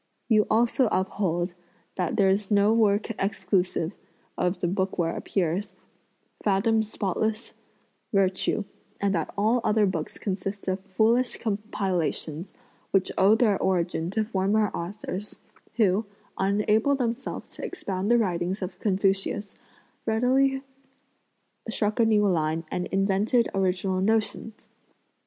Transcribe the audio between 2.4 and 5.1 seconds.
no work exclusive (of the book